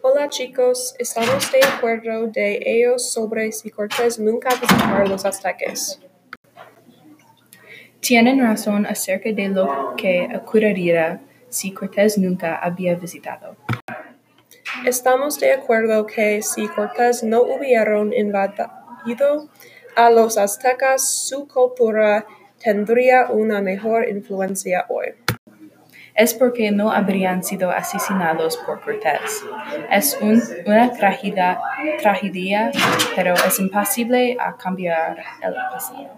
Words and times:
Hola 0.00 0.28
chicos, 0.28 0.94
¿estamos 1.00 1.50
de 1.50 1.58
acuerdo 1.64 2.28
de 2.28 2.60
ellos 2.64 3.10
sobre 3.10 3.50
si 3.50 3.68
Cortés 3.70 4.20
nunca 4.20 4.50
visitar 4.50 5.08
los 5.08 5.24
aztecas? 5.24 6.00
Tienen 7.98 8.40
razón 8.40 8.86
acerca 8.86 9.32
de 9.32 9.48
lo 9.48 9.94
que 9.96 10.28
ocurriría 10.36 11.20
si 11.48 11.72
Cortés 11.72 12.16
nunca 12.16 12.56
había 12.58 12.94
visitado. 12.94 13.56
Estamos 14.86 15.40
de 15.40 15.54
acuerdo 15.54 16.06
que 16.06 16.42
si 16.42 16.68
Cortés 16.68 17.24
no 17.24 17.42
hubiera 17.42 17.98
invadido 17.98 19.48
a 19.96 20.10
los 20.10 20.38
aztecas, 20.38 21.26
su 21.28 21.48
cultura 21.48 22.24
tendría 22.62 23.30
una 23.30 23.60
mejor 23.60 24.08
influencia 24.08 24.86
hoy. 24.88 25.14
Es 26.18 26.34
porque 26.34 26.72
no 26.72 26.90
habrían 26.90 27.44
sido 27.44 27.70
asesinados 27.70 28.56
por 28.66 28.80
Cortés. 28.80 29.44
Es 29.90 30.18
un- 30.20 30.42
una 30.66 30.92
tragedia, 30.92 32.72
pero 33.14 33.34
es 33.34 33.58
imposible 33.60 34.36
cambiar 34.58 35.16
el 35.40 35.54
pasado. 35.72 36.10